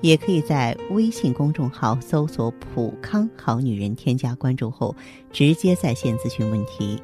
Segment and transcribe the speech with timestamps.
[0.00, 4.94] 也可以在微信公众号搜索“普康好女人”，添加关注后
[5.32, 7.02] 直接在线咨询问题。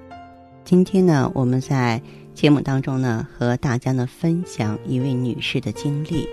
[0.64, 2.00] 今天呢，我们在
[2.34, 6.28] 节目当中呢，和大家呢分享一位女士的经历，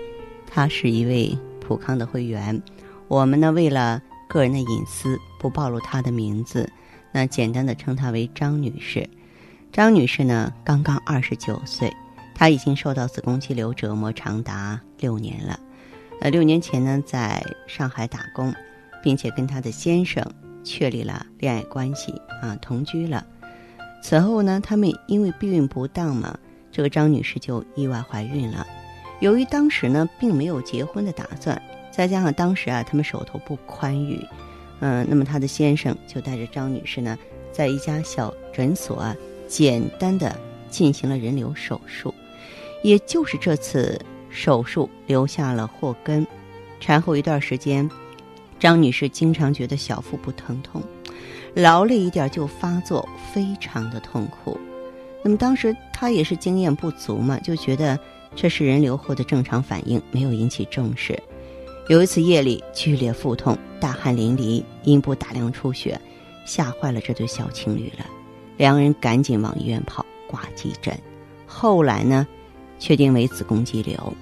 [0.46, 2.60] 她是一位普康的会员，
[3.08, 4.02] 我们呢为了。
[4.26, 6.68] 个人的隐私不暴露她的名字，
[7.12, 9.08] 那简单的称她为张女士。
[9.70, 11.94] 张女士呢，刚刚二十九岁，
[12.34, 15.60] 她已经受到子宫肌瘤折磨长达六年了。
[16.20, 18.54] 呃，六年前呢，在上海打工，
[19.02, 20.24] 并且跟她的先生
[20.62, 23.26] 确立了恋爱关系啊，同居了。
[24.02, 26.38] 此后呢，他们因为避孕不当嘛，
[26.70, 28.66] 这个张女士就意外怀孕了。
[29.20, 31.60] 由于当时呢，并没有结婚的打算。
[31.90, 34.20] 再加上当时啊，他们手头不宽裕，
[34.80, 37.16] 嗯，那么他的先生就带着张女士呢，
[37.52, 39.16] 在一家小诊所啊，
[39.46, 40.36] 简单的
[40.68, 42.12] 进行了人流手术。
[42.82, 43.98] 也就是这次
[44.34, 46.26] 手术留下了祸根，
[46.80, 47.88] 产后一段时间，
[48.58, 50.82] 张女士经常觉得小腹部疼痛，
[51.54, 54.58] 劳累一点就发作，非常的痛苦。
[55.22, 57.96] 那么当时她也是经验不足嘛，就觉得
[58.34, 61.16] 这是人流后的正常反应，没有引起重视。
[61.88, 65.98] 有一次夜里剧烈腹痛，大汗淋漓，阴部大量出血，
[66.44, 68.04] 吓坏了这对小情侣了。
[68.56, 70.98] 两人赶紧往医院跑，挂急诊。
[71.46, 72.26] 后来呢，
[72.78, 74.12] 确定为子宫肌瘤。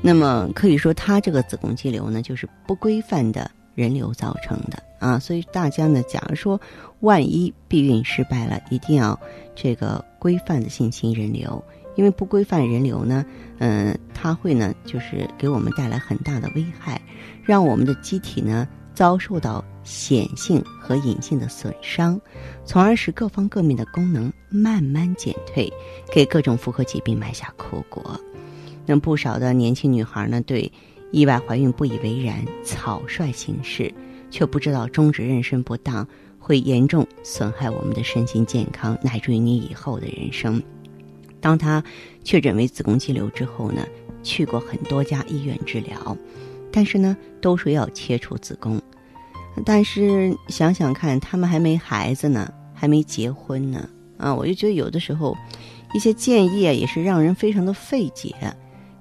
[0.00, 5.18] 那么可以说，他这个子宫肌瘤呢，就是不规范的人流造成的啊。
[5.18, 6.60] 所以大家呢，假如说
[7.00, 9.18] 万一避孕失败了，一定要
[9.56, 11.62] 这个规范的进行人流。
[11.96, 13.26] 因为不规范人流呢，
[13.58, 17.02] 嗯，它会呢，就是给我们带来很大的危害，
[17.42, 22.20] 让我们的机体呢遭受到显性和隐性的损伤，
[22.66, 25.72] 从而使各方各面的功能慢慢减退，
[26.12, 28.20] 给各种妇科疾病埋下苦果。
[28.84, 30.70] 那不少的年轻女孩呢，对
[31.10, 33.90] 意外怀孕不以为然，草率行事，
[34.30, 36.06] 却不知道终止妊娠不当
[36.38, 40.62] 会严重损害我们的身心健康，乃至于你以后的人生。
[41.40, 41.82] 当她
[42.22, 43.86] 确诊为子宫肌瘤之后呢，
[44.22, 46.14] 去过很多家医院治疗，
[46.70, 48.78] 但是呢，都说要切除子宫。
[49.64, 55.36] 但是想想看，他们还没孩子呢，还没结婚呢，啊，我就觉得有的时候，
[55.94, 58.34] 一些建议啊，也是让人非常的费解。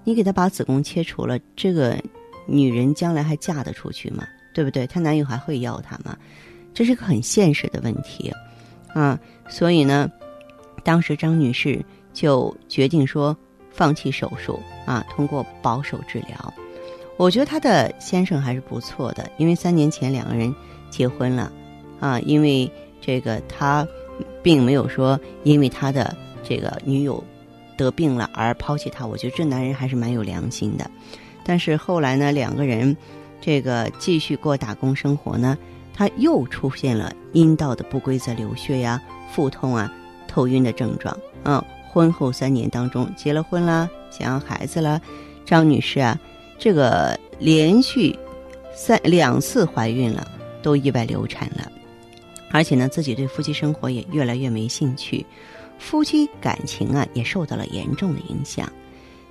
[0.04, 1.98] 你给她把子宫切除了，这个
[2.46, 4.26] 女人将来还嫁得出去吗？
[4.54, 4.86] 对不对？
[4.88, 6.18] 她男友还会要她吗？
[6.74, 8.34] 这是个很现实的问题，
[8.94, 9.20] 啊，
[9.50, 10.10] 所以呢，
[10.84, 11.84] 当时张女士。
[12.14, 13.38] 就决定说
[13.70, 16.54] 放弃手术啊，通过保守治疗。
[17.18, 20.54] 我觉得她的先生还是不错的，因为三年前两个人
[20.90, 21.52] 结婚了
[22.00, 22.20] 啊。
[22.22, 23.86] 因为这个他
[24.42, 27.24] 并没有说因为他的这个女友
[27.76, 30.90] 得病了而抛弃他，我觉得这男人还是蛮有良心的。
[31.44, 32.96] 但是后来呢，两个人
[33.42, 35.58] 这个继续过打工生活呢，
[35.94, 39.02] 他又出现了阴道的不规则流血呀、
[39.32, 39.92] 腹痛啊、
[40.28, 41.64] 头晕的症状，嗯。
[41.90, 45.02] 婚后三年当中，结了婚啦，想要孩子了，
[45.46, 46.20] 张女士啊，
[46.58, 48.18] 这个连续
[48.76, 50.28] 三两次怀孕了，
[50.62, 51.72] 都意外流产了，
[52.52, 55.26] 而且呢，自己对夫妻生活也越来越没兴趣，
[55.78, 58.72] 夫妻感情啊也受到了严重的影响。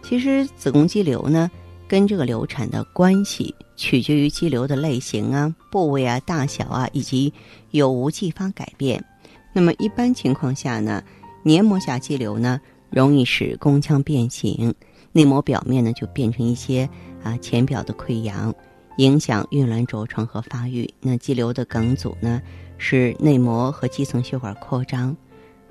[0.02, 1.50] 其实子宫肌瘤呢，
[1.88, 7.32] 跟这个流产的关系取决于肌瘤的类型啊、部位啊、大小啊，以及
[7.72, 9.04] 有无继发改变。
[9.52, 11.02] 那么一般情况下呢？
[11.42, 12.60] 黏膜下肌瘤呢，
[12.90, 14.74] 容易使宫腔变形，
[15.16, 16.86] 内膜表面呢就变成一些
[17.22, 18.54] 啊浅表的溃疡，
[18.98, 20.92] 影响孕卵着床和发育。
[21.00, 22.42] 那肌瘤的梗阻呢，
[22.76, 25.16] 使内膜和基层血管扩张，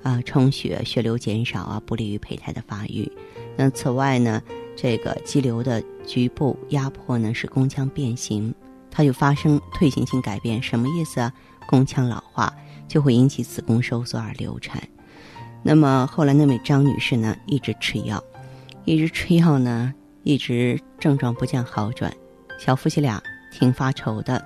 [0.02, 3.08] 啊充血，血流减少啊，不利于胚胎的发育。
[3.56, 4.42] 那此外呢，
[4.76, 8.52] 这个肌瘤的局部压迫呢，使宫腔变形，
[8.90, 10.60] 它就发生退行性改变。
[10.60, 11.32] 什么意思啊？
[11.70, 12.52] 宫腔老化
[12.88, 14.82] 就会引起子宫收缩而流产。
[15.62, 18.24] 那么后来，那位张女士呢，一直吃药，
[18.86, 19.94] 一直吃药呢，
[20.24, 22.12] 一直症状不见好转，
[22.60, 23.22] 小夫妻俩
[23.52, 24.44] 挺发愁的。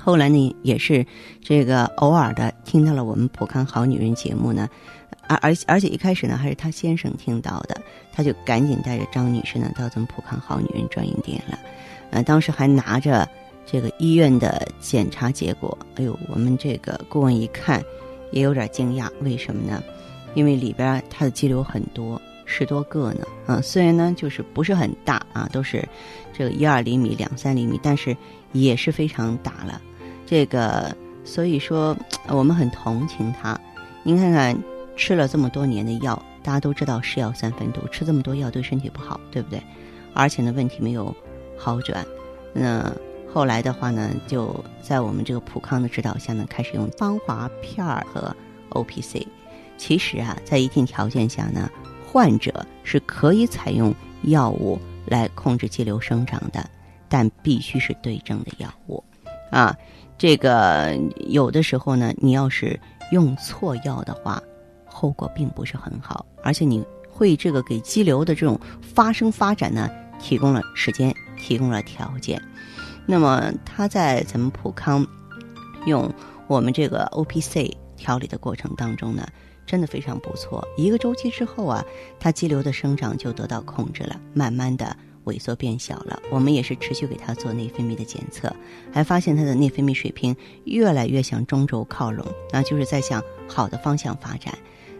[0.00, 1.04] 后来呢，也是
[1.40, 4.68] 这个偶尔的听到了我们普康好女人节目呢，
[5.26, 7.80] 而而而且一开始呢，还是他先生听到的，
[8.12, 11.58] 他就赶紧带着张女士呢到咱们普康好女人专营店了，
[12.10, 13.28] 呃，当时还拿着
[13.66, 17.82] 这个医院的检查结果，哎呦，我们这个顾问一看。
[18.32, 19.80] 也有点惊讶，为什么呢？
[20.34, 23.26] 因为里边它的肌瘤很多，十多个呢。
[23.46, 25.86] 啊，虽然呢就是不是很大啊，都是
[26.32, 28.16] 这个一二厘米、两三厘米，但是
[28.52, 29.80] 也是非常大了。
[30.26, 31.96] 这个所以说
[32.28, 33.58] 我们很同情他。
[34.02, 34.56] 您看看
[34.96, 39.62] 吃了这么多年的药，大家都知道是药三分毒，吃这么多药对身体不好，对不对？
[40.12, 41.14] 而且呢问题没有
[41.56, 42.06] 好转，
[42.52, 42.92] 那。
[43.32, 48.32] 后来的话呢，就在我们这个普康的指导下呢，开始用芳华片儿和
[48.68, 49.26] O P C。
[49.76, 51.68] 其实啊，在一定条件下呢，
[52.14, 56.64] 患者是可以采用药物来控制肌瘤生长的，
[57.08, 59.02] 但必须是对症的药物。
[59.50, 59.76] 啊，
[60.16, 60.96] 这个
[61.26, 62.78] 有的时候呢，你要是
[63.10, 64.40] 用错药的话，
[64.84, 69.90] 后果并不是很好，而且你会这个给肌瘤的这种发生发展呢，
[70.20, 72.40] 提供了时间，提供了条件。
[73.06, 75.04] 那么他在咱们普康
[75.84, 76.08] 用
[76.46, 79.26] 我们这个 O P C 调理的过程当中呢，
[79.66, 80.66] 真的非常不错。
[80.76, 81.84] 一个周期之后啊，
[82.18, 86.20] 它肌瘤的生长就得到控制了，慢慢的萎缩变小了。
[86.30, 88.54] 我们也是持续给他做内分泌的检测，
[88.92, 90.34] 还发现他的内分泌水平
[90.64, 94.52] 越来越向中轴靠拢，那就是在向好的方向发展。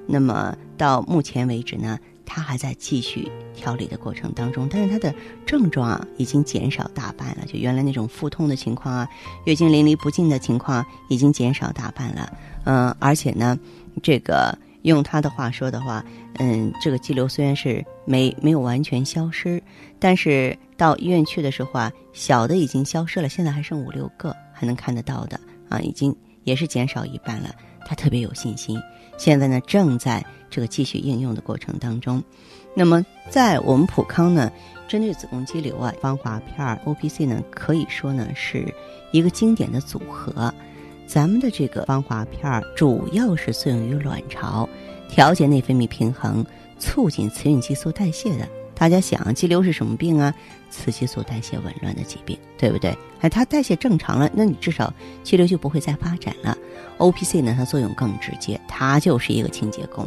[0.06, 1.99] 那么到目前为止呢？
[2.26, 5.14] 他还在继续调理的过程当中，但是他的
[5.44, 9.06] 症状啊已经减少大半了，就原来那种腹痛的情况啊，
[9.44, 12.32] 月经淋漓不尽的情况已经减少大半了。
[12.64, 13.58] 嗯，而且呢，
[14.02, 16.05] 这个用他的话说的话，
[16.38, 19.62] 嗯，这个肌瘤虽然是没没有完全消失，
[19.99, 26.14] 但是到医院去的时候啊，小的已经消失了，现在还剩五六个还能看得到的啊，已经
[26.44, 27.55] 也是减少一半了。
[27.87, 28.81] 他特别有信心，
[29.19, 32.23] 现在呢正在这个继续应用的过程当中。
[32.75, 34.50] 那么在我们普康呢，
[34.88, 38.67] 针对子宫肌瘤啊，芳华片 O P C 呢，可以说呢是
[39.12, 40.52] 一个经典的组合。
[41.06, 44.69] 咱们的这个芳华片儿主要是作用于卵巢，
[45.09, 46.45] 调节内分泌平衡，
[46.79, 48.49] 促进雌孕激素代谢的。
[48.75, 50.35] 大家想，肌瘤是什么病啊？
[50.71, 52.97] 雌激素代谢紊乱的疾病，对不对？
[53.21, 54.93] 哎，它代谢正常了，那你至少
[55.23, 56.59] 肌瘤就不会再发展了。
[56.99, 60.05] O P C 呢，它作用更直接，它就是一个清洁工，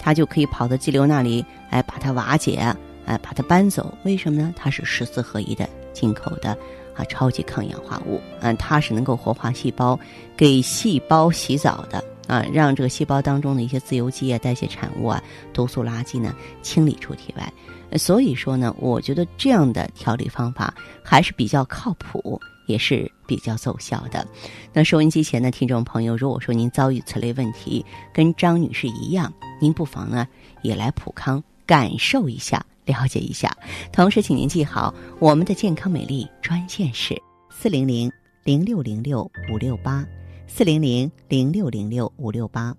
[0.00, 3.92] 它就可以跑到肌瘤那里，哎，把它瓦解，哎，把它搬走。
[4.04, 4.54] 为什么呢？
[4.56, 6.56] 它是十四合一的进口的
[6.96, 9.98] 啊，超级抗氧化物，嗯，它是能够活化细胞，
[10.36, 15.22] 给细胞洗澡的啊，让这个细胞当中的一些自由基啊、代谢产物啊、
[15.52, 17.52] 毒素垃圾呢清理出体外。
[17.96, 24.26] 所以说呢，我觉得这样的调理方法还是比较靠谱，也是比较奏效的。
[24.72, 30.26] 那收音机前的听众朋友，如果说您遭遇此类问题，跟张女士一样，您不妨呢
[30.62, 33.54] 也来普康感受一下，了解一下。
[33.92, 37.14] 同时，请您记好我们的健康美丽专线是
[37.50, 38.10] 四零零
[38.44, 40.02] 零六零六五六八
[40.46, 42.74] 四零零零六零六五六八。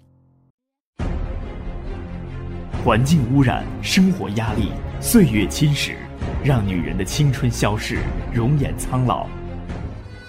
[2.83, 4.71] 环境污染，生活压力。
[4.99, 5.95] 岁月侵蚀，
[6.43, 7.99] 让女人的青春消逝，
[8.33, 9.27] 容颜苍老。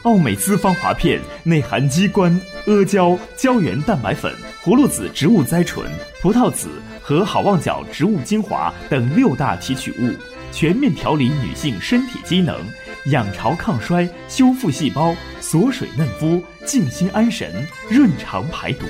[0.02, 5.90] 奥美姿芳华片内含鸡冠、阿胶、胶原蛋白粉、葫芦籽植物甾醇、
[6.20, 6.68] 葡萄籽
[7.08, 10.14] 和好望角植物精华等六大提取物，
[10.52, 12.60] 全面调理女性身体机能，
[13.06, 18.84] 养巢抗衰，修复细胞，锁水嫩肤，静心安神，润肠排毒。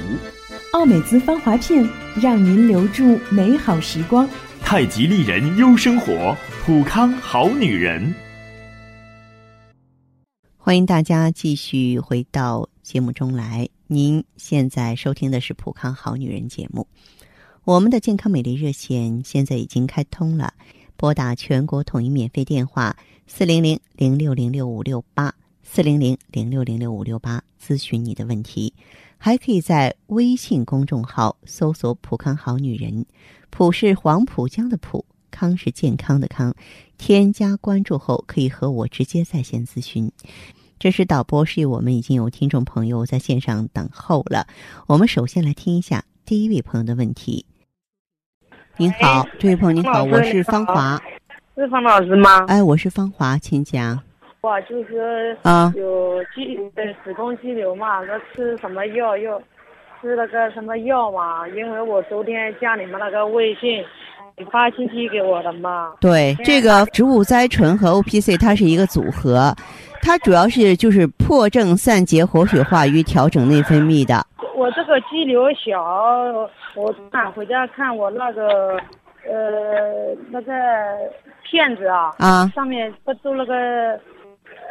[0.73, 1.89] 奥美姿芳华片，
[2.21, 4.29] 让您留住美好时光。
[4.63, 8.13] 太极丽人优生活，普康好女人。
[10.57, 13.69] 欢迎大家继续回到节目中来。
[13.87, 16.85] 您现在收听的是普康好女人节目。
[17.69, 20.55] 我们的健康美丽热线现在已经开通了，
[20.97, 22.97] 拨打全国统一免费电话
[23.27, 28.73] 四零零零六零六五六八四零零零六零六五六八咨询你的问题，
[29.19, 33.05] 还可以在微信公众号搜索“普康好女人”。
[33.53, 36.55] 浦是黄浦江的浦，康是健康的康。
[36.97, 40.11] 添加关注后，可以和我直接在线咨询。
[40.79, 44.47] 这是导播示意，我们已经有听众朋友在线上等候了。
[44.87, 47.45] 我们首先来听一下第一位朋友的问题。
[48.81, 50.97] 您好，这位朋友您好，我是芳华。
[51.57, 52.45] 是方老师吗？
[52.47, 53.99] 哎，我是芳华，请讲。
[54.41, 59.43] 我就是啊，有肌呃子宫肌瘤嘛，那吃什么药要？
[60.01, 61.49] 吃了个什么药嘛？
[61.49, 63.85] 因为我昨天加你们那个微信，
[64.37, 65.95] 你发信息给我的嘛。
[66.01, 69.53] 对，这个植物甾醇和 O P C 它是一个组合，
[70.03, 74.25] 它主要是就是破症散结活血化瘀调整内分泌的。
[74.89, 75.83] 我这个肌瘤小，
[76.75, 78.81] 我看回家看我那个
[79.29, 80.53] 呃那个
[81.45, 84.01] 片子啊，啊，上面不都那个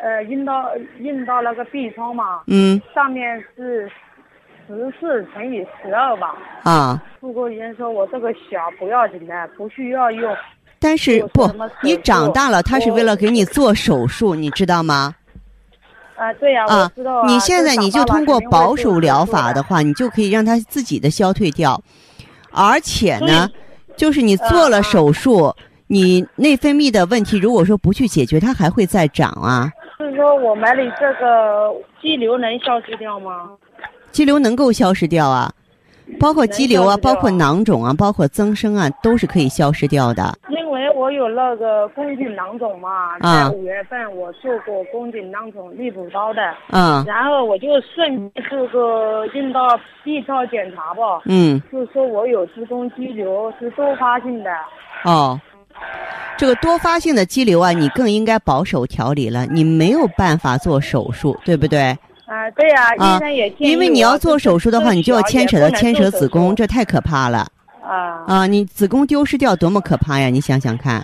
[0.01, 3.89] 呃印到印到那个 B 超嘛，嗯，上面是。
[4.69, 6.35] 十四乘以十二吧。
[6.63, 10.35] 啊，妇科医生说我这个小不要紧的，不需要用。
[10.77, 11.49] 但是不
[11.81, 15.15] 你长大了，他是为了给你做手术，你知道吗？
[16.17, 17.27] 啊，对呀、啊我知道啊。
[17.27, 21.79] 你现在你就通过保守疗法的话，你就可以让它自己的消退掉，
[22.51, 23.47] 而且呢，
[23.95, 25.53] 就是你做了啊手术，
[25.87, 29.71] 你内分泌的问题如果说不去解决，它还会再长啊。
[29.99, 31.71] 就是说我买你这个
[32.01, 33.49] 肌瘤能消失掉吗？
[34.11, 35.51] 肌瘤能够消失掉啊，
[36.19, 40.35] 包括肌瘤啊，包括囊肿啊，包括增生啊，都是可以消失掉的。
[40.49, 43.43] 因为我有那个宫颈囊肿嘛，啊。
[43.43, 54.49] 在五月份我做过宫颈囊肿滤补刀的，嗯然后我就顺这个阴道 B 超检查吧，嗯，就是说我有子宫肌瘤，是多发性的。
[55.03, 55.39] 哦，
[56.37, 61.97] 这个多发性的肌瘤啊，你更应该保守调理了，你没有办法做手术，对不对？
[62.25, 67.47] 啊，对呀、啊医生也建议因为你要做手术的话，你就要牵扯到牵扯子宫，这太可怕了
[67.87, 68.47] 啊，啊！
[68.47, 70.27] 你子宫丢失掉多么可怕呀！
[70.27, 71.01] 你想想看，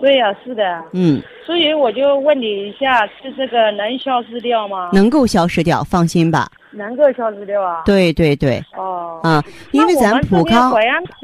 [0.00, 4.90] 对呀、是的，嗯，所以我就问你一下，是这个能消失掉吗？
[4.92, 6.48] 能够消失掉，放心吧。
[6.70, 7.82] 能够消失掉啊？
[7.84, 10.72] 对对对，哦，啊，因为咱们普康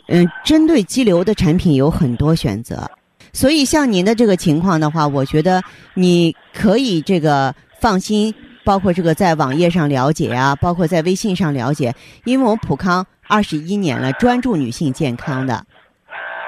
[0.08, 2.90] 嗯，针对肌瘤的产品有很多选择，
[3.32, 5.60] 所以像您的这个情况的话，我觉得
[5.92, 8.34] 你可以这个放心，
[8.64, 11.92] 包括这个在网页上了解啊，包括在微信上了解，
[12.24, 15.64] 因为我们普康二十一年了， 专注女性健康的。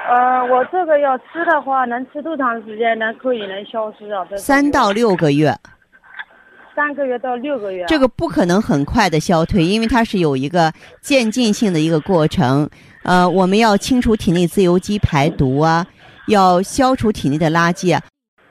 [0.09, 4.25] 呃，我这个要吃的话，能吃多长时间能可以能消失啊？
[4.37, 5.53] 三到六个月，
[6.75, 7.87] 三个月到六个月啊。
[7.87, 12.69] 这个不可能很快的消退，因为它是有一个渐进性的一个过程。
[13.03, 15.85] 呃，我们要清除体内自由基排毒啊，
[16.27, 18.01] 要消除体内的垃圾啊。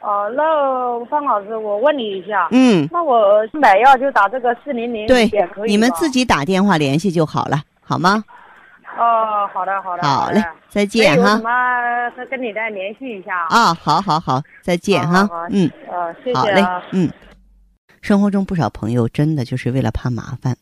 [0.01, 5.31] 哦，那方老师，我问你一下，嗯，那我买药就打这个四零零对
[5.67, 6.11] 你们自。
[6.11, 8.23] 己打电话联系就好了，好吗？
[8.99, 11.43] 哦，好的，好的，好嘞，再见哈什。
[11.43, 13.47] 么再跟你再联系一下。
[13.51, 15.29] 啊，好好好，再见哈。
[15.51, 17.11] 嗯，呃，谢好嘞谢啊。，嗯。
[18.01, 20.57] 生活中不少朋友真的就是为了怕麻烦，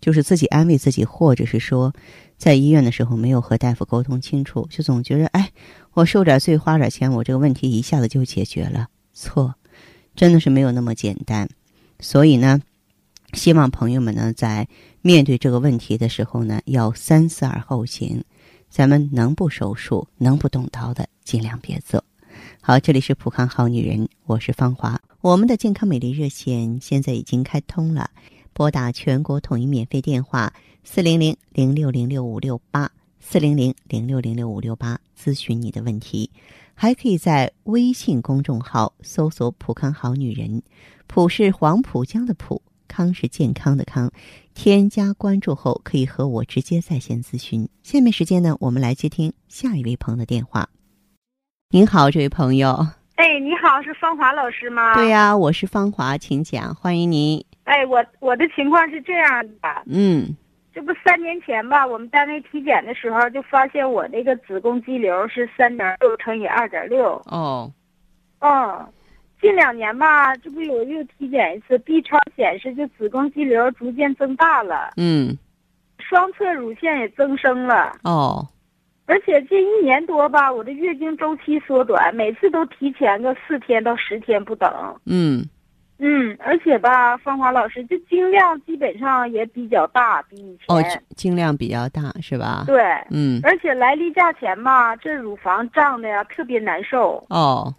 [0.00, 1.92] 就是自己安慰自己，或者是说，
[2.36, 5.50] 在医院的时候没有和大夫沟通清楚，就总觉得哎，
[5.94, 8.86] 我受点罪花点钱，我这个问题一下子就解决了。
[9.12, 9.54] 错，
[10.14, 11.48] 真的是没有那么简单。
[11.98, 12.60] 所以呢，
[13.32, 14.66] 希望朋友们呢，在
[15.02, 18.22] 面对这个问题的时候呢，要三思而后行。
[18.68, 22.04] 咱们能不手术、能不动刀的，尽量别做。
[22.60, 25.00] 好，这里是普康好女人，我是芳华。
[25.20, 28.08] 我们的健康美丽热线现在已经开通了，
[28.52, 30.52] 拨打全国统一免费电话
[30.84, 36.30] 四零零零六零六五六八四零零零六零六五六八咨询你的问题，
[36.74, 40.62] 还可以在微信公众号搜索“普康好女人”，
[41.08, 44.10] 普是黄浦江的浦，康是健康的康。
[44.52, 47.68] 添加关注后，可以和我直接在线咨询。
[47.82, 50.68] 下面时间呢，我们来接听下一位朋友的电话。
[51.70, 52.86] 您好，这位朋友。
[53.14, 54.94] 哎，你好，是芳华老师吗？
[54.94, 57.44] 对、呀、我是芳华，请讲，欢迎您。
[57.64, 60.36] 哎，我我的情况是这样的，嗯
[60.72, 67.20] 这不三年前吧，我们单位体检的时候就发现我那个子宫肌瘤是三点六乘以二点六。
[67.26, 67.70] 哦
[68.38, 68.86] 嗯，
[69.40, 75.36] 近两年吧，这不有又体检一次，B 超显示就子宫肌瘤逐渐增大了，嗯
[75.98, 78.46] 双侧乳腺也增生了，哦
[79.06, 84.70] 而且近一年多吧，我的月经周期缩短，每次都提前个四天到十天不等。
[85.06, 85.44] 嗯
[85.98, 90.64] 嗯，而且吧，芳华老师，这经量基本上也比较大，比以前。
[90.68, 90.82] 哦，
[91.16, 92.62] 经量比较大是吧？
[92.66, 97.24] 对，嗯而且来例假前吧，这乳房胀的呀特别难受。
[97.30, 97.74] 哦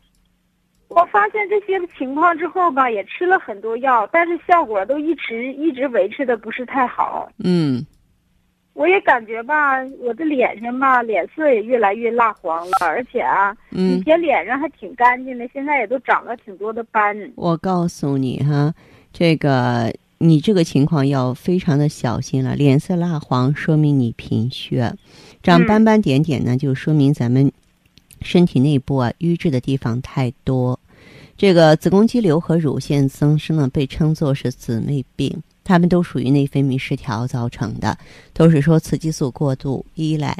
[0.93, 7.31] 我发现这些情况之后吧，也吃了很多药，但是效果都一直一直维持的不是太好。
[7.43, 7.85] 嗯
[8.73, 17.31] 我也感觉吧，我的脸上吧，脸色也越来越蜡黄了，而且啊，以嗯，前脸上还挺干净的，现在也都长了挺多的斑。
[17.35, 18.73] 我告诉你哈，
[19.13, 22.55] 这个你这个情况要非常的小心了。
[22.55, 24.93] 脸色蜡黄说明你贫血，
[25.43, 27.51] 长嗯斑斑点点呢，就说明咱们
[28.21, 30.79] 身体内部啊瘀滞的地方太多。
[31.41, 37.97] 这个子宫肌瘤和乳腺增生呢，被称作是姊妹病，它们都属于内分泌失调造成的，
[38.31, 40.37] 都是说雌激素过度依赖。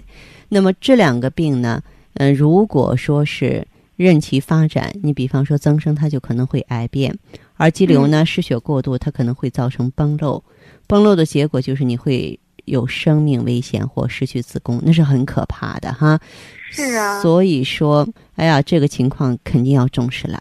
[0.48, 1.82] 那么这两个病呢，
[2.14, 7.12] 嗯、如果说是任其发展，你比方说增生，它就可能会癌变；
[7.56, 10.44] 而肌瘤呢，失血过度，它可能会造成崩漏。
[10.86, 16.20] 崩漏的结果就是你会有生命危险或失去子宫，那是很可怕的哈。
[16.70, 20.40] 是啊所以说，哎呀，这个情况肯定要重视了。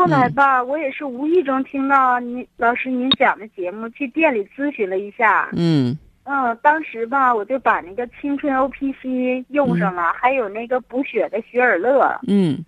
[0.00, 5.50] 嗯，后来吧，我也是无意中听到您老师您讲的节目，去店里咨询了一下。
[5.52, 12.18] 嗯嗯，当时吧，我就把那个青春 O P C 用上了，还有那个补血的雪尔乐。
[12.26, 12.64] 嗯，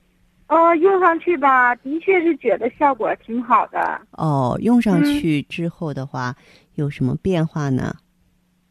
[0.48, 4.00] 哦，用上去吧，的确是觉得效果挺好的。
[4.12, 6.34] 哦，用上嗯去之后的话，
[6.74, 7.94] 有什么变化呢？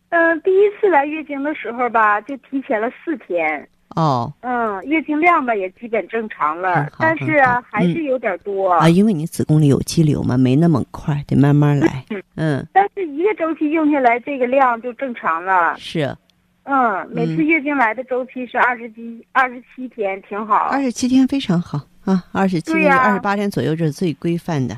[0.10, 3.68] 嗯、第一次来月经的时候吧，就提前了四天。
[3.96, 8.72] 哦嗯，月经量吧也基本正常了，但是啊还是有点多。
[8.72, 12.04] 啊，因为你子宫里有肌瘤嘛，没那么快，得慢慢来。
[12.36, 15.76] 嗯，但是一个周期用下来，这个量就正常了。
[15.78, 16.16] 是
[16.64, 20.56] 嗯，每次嗯月经来的周期是二十七二十七天，挺好。
[20.56, 24.78] 二十七天非常好啊，二十七天二十八天左右这是最规范的。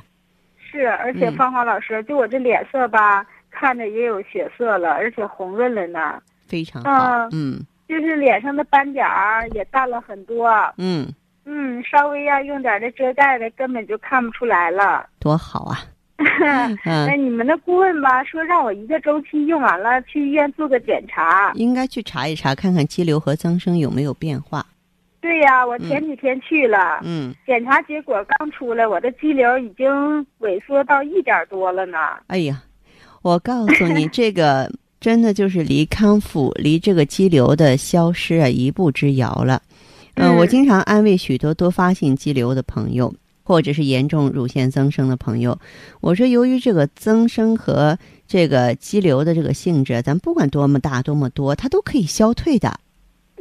[0.57, 6.21] 是，而且嗯芳华老师，就我这脸色吧，看着也有血色了，而且红润了呢。
[6.47, 10.49] 非常好，啊嗯就是脸上的斑点儿也淡了很多。
[10.77, 11.07] 嗯，
[11.45, 15.07] 嗯，稍微要用点这遮盖的，根本就看不出来了。
[15.19, 15.79] 多好啊！
[16.39, 21.51] 那嗯，你们的顾问吧，说让我一个周期用完了去医院做个检查。
[21.55, 24.65] 应该去查一查，看看肌瘤和增生有没有变化。
[25.19, 29.87] 对呀，我前几天去了，嗯，检查结果刚出来，我的肌瘤已经
[30.39, 31.97] 萎缩到一点多了呢。
[32.27, 32.61] 哎呀，
[33.21, 34.69] 我告诉你，这个
[35.03, 39.61] 真的就是离康复、离这个肌瘤的消失啊一步之遥了。
[40.15, 45.59] 嗯、嗯我经常安慰许多多发性肌瘤的朋友，或者是严重乳腺增生的朋友，
[45.99, 52.79] 我说，由于这个增生和这个肌瘤的这个性质，咱不管多么大、多么多，它都可以消退的。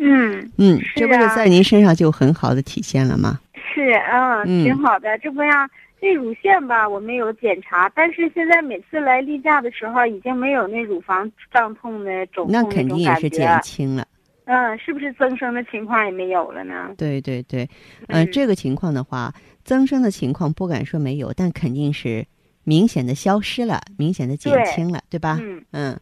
[0.01, 3.39] 嗯，嗯，这不是啊在您身上就很好的体现了吗？
[3.73, 5.17] 是，啊，嗯挺好的。
[5.19, 5.71] 这不呀，
[6.03, 14.05] 这乳腺吧，我没有检查，但是现在每次来例假的时候，已经没有那乳房胀痛的肿痛那肯定也是减轻了。
[14.47, 16.93] 嗯，是不是增生的情况也没有了呢？
[16.99, 17.63] 对对对，
[18.09, 19.33] 呃，嗯这个情况的话，
[19.63, 22.27] 增生的情况不敢说没有，但肯定是
[22.65, 25.39] 明显的消失了，明显的减轻了，对吧？
[25.41, 26.01] 嗯，嗯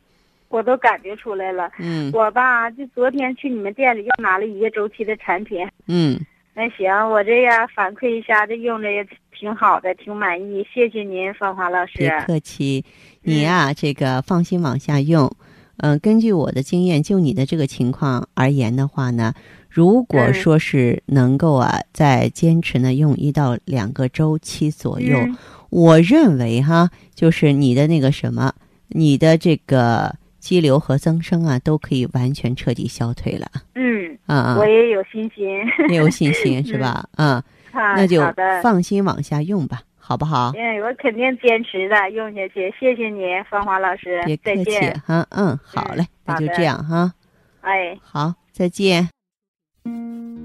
[0.48, 1.70] 我都感觉出来了。
[1.78, 5.68] 嗯我吧，就昨天去你们店里又拿了一个周期的产品。
[5.86, 6.18] 嗯，
[6.54, 9.06] 那行，我这样反馈一下，这用着也
[9.40, 12.10] 挺好的，挺满意，谢谢您，芳华老师别。
[12.26, 12.84] 客气，
[13.22, 15.34] 你呀、这个放心往下用。
[15.78, 19.32] 嗯、根据我的经验，就你的这个情况而言的话呢，
[19.70, 25.34] 如果嗯说是能够啊，再坚持呢用一到两个周期左右，嗯
[25.70, 28.52] 我认为哈，就是你的那个什么，
[28.88, 33.46] 你的这个肌瘤和增生啊，都可以完全彻底消退了。
[33.74, 35.48] 嗯，啊啊我，也有信心。
[35.88, 37.08] 也有信心 是吧？
[37.16, 37.42] 嗯，
[37.72, 38.20] 啊那就。
[38.62, 40.52] 放心往下用吧，好不好？
[40.56, 42.72] 嗯，我肯定坚持的，用下去。
[42.78, 45.00] 谢谢您，芳华老师别，客气见。
[45.06, 47.12] 哈，嗯，好嘞，那就这样哈，
[47.60, 47.96] 哎。
[48.02, 49.08] 好，再见。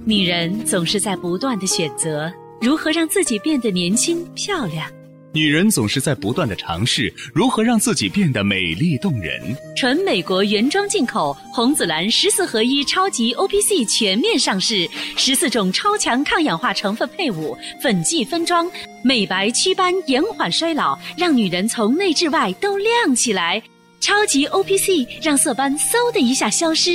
[0.06, 4.88] 女人总是在不断的选择如何让自己变得年轻漂亮。
[5.36, 9.38] 女人总是在不断的尝试如何让自己变得美丽动人。
[9.76, 18.72] 纯美国原装进口红紫蓝十四合一超级 O P C 全面上市，十四种超强抗氧化成分配伍，粉剂分装，
[19.04, 23.62] 美白祛斑，延缓衰老，让女人从内至外都亮起来。
[24.00, 26.92] 超级 O P C 让色斑嗖的一下消失。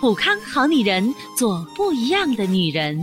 [0.00, 2.98] 普康好女人，做不一样的女人。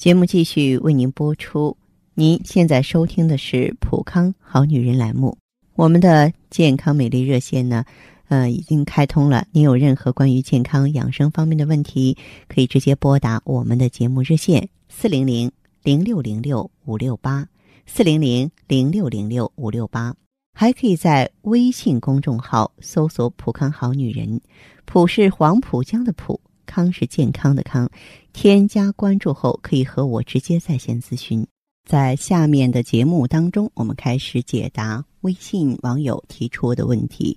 [0.00, 1.76] 节目继续为您播出。
[2.14, 5.36] 您现在收听的是《普康好女人》栏目，
[5.74, 7.84] 我们的健康美丽热线呢，
[8.28, 9.46] 呃，已经开通了。
[9.52, 12.16] 您有任何关于健康养生方面的问题，
[12.48, 17.46] 可以直接拨打我们的节目热线四零零零六零六五六八
[17.84, 20.16] 四零零零六零六五六八，
[20.54, 24.40] 还可以在微信公众号搜索“普康好女人”，
[24.86, 27.90] 普是黄浦江的浦，康是健康的康。
[28.32, 31.44] 添加关注后，可以和我直接在线咨询。
[31.84, 37.36] 在下面的节目当中，我们开始解答微信网友提出的问题。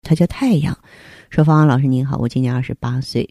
[0.00, 0.78] 他叫太阳，
[1.28, 3.28] 说：“方老师您好，我今年二十八岁，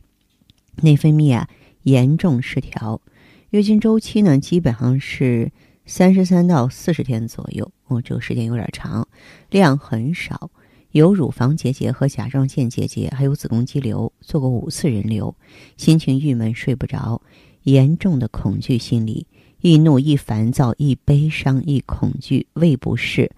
[0.76, 1.50] 内分泌啊
[1.82, 3.02] 严重失调，
[3.50, 5.52] 月经周期呢基本上是
[5.88, 9.08] 三十三到四十天左右，哦，这个时间有点长，
[9.50, 10.52] 量很少。”
[10.92, 15.34] 有乳房结节和甲状腺结节，还有子宫肌瘤，做过五次人流，
[15.78, 17.22] 心情郁闷，睡不着，
[17.64, 19.26] 严重的恐惧心理，
[19.62, 23.32] 易怒、易烦躁、易悲伤、易恐惧，胃不适，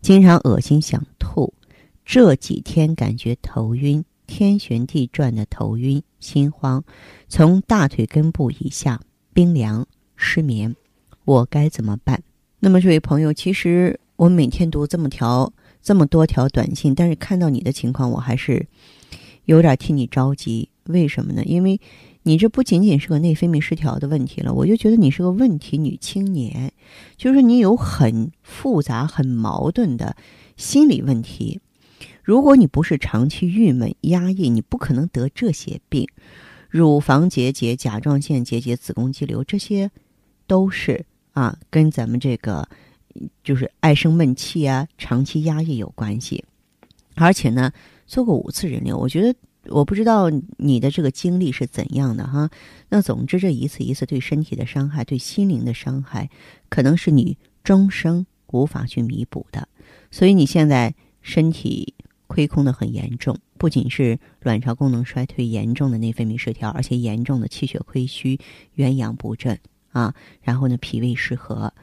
[0.00, 1.54] 经常恶心想吐。
[2.04, 6.82] 这几天感觉头晕，天旋地转的头晕，心慌，
[7.28, 9.00] 从大腿根部以下
[9.32, 10.74] 冰凉，失眠，
[11.24, 12.20] 我该怎么办？
[12.58, 15.52] 那么这位朋友，其实我每天读这么条。
[15.86, 18.66] 这么多条短信，但是看到你的情况，我还是
[19.44, 20.68] 有点替你着急。
[20.86, 21.44] 为什么呢？
[21.44, 21.80] 因为
[22.24, 26.72] 你这不仅仅是个内分泌失调的问题了，我就觉得你是个问题女青年，
[27.16, 30.16] 就是你有很复杂、很矛盾的
[30.56, 31.60] 心理问题。
[32.24, 36.08] 如果你不是长期郁闷、压抑，你不可能得这些病，
[36.68, 39.92] 乳房结节、甲状腺结节、子宫肌瘤，这些
[40.48, 42.68] 都是啊，跟咱们这个
[43.42, 46.44] 就是爱生闷气啊、长期压抑有关系。
[47.14, 47.72] 而且呢，
[48.06, 49.38] 做过五次人流，我觉得。
[49.68, 52.48] 我不知道你的这个经历是怎样的哈，
[52.88, 56.30] 那总之这一次一次对身体的伤害、对心灵的伤害，
[56.68, 59.66] 可能是你终生无法去弥补的。
[60.12, 61.94] 所以你现在身体
[62.28, 68.38] 亏空的很严重，不仅是卵巢功能衰退严重的内分泌失调，而且严重的气血亏虚、
[68.74, 69.58] 元阳不振
[69.90, 71.74] 啊，然后呢脾胃失和。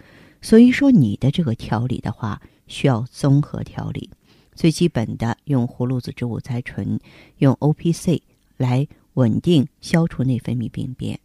[0.44, 4.10] 所以说你的这个调理的话，需要综合调理。
[4.54, 7.00] 最基本的用葫芦籽植物甾醇，
[7.38, 8.22] 用 O P C
[8.58, 11.20] 来稳定消除内分泌病变，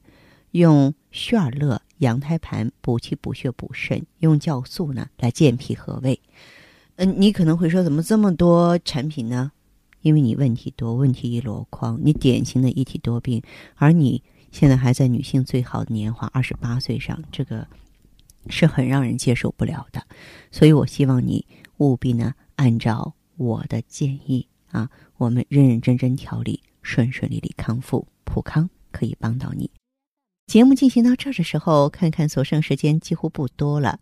[0.53, 6.19] 用血尔乐羊胎盘补气补血补肾，用酵素呢来健脾和胃。
[6.97, 9.51] 嗯，你可能会说，怎么这么多产品呢？
[10.01, 13.43] 因为你问题多，问题一箩筐，你典型的一体多病，
[13.75, 17.67] 而你现在还在女性最好的年华二十八岁上，这个
[18.49, 20.03] 是很让人接受不了的。
[20.51, 21.47] 所以我希望你
[21.79, 23.15] 务必呢按照。
[23.41, 29.71] 我的建议啊，我们认认真真调理，顺顺利利康复，普康可以帮到你。
[30.49, 34.01] 节目进行到这儿的时候，看看所剩时间几乎不多了。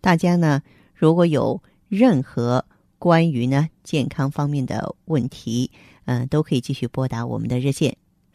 [0.00, 0.60] 大家呢，
[0.92, 2.64] 如果有任何
[2.98, 5.70] 关于呢健康方面的问题，
[6.06, 7.96] 嗯，都可以继续拨打我们的热线。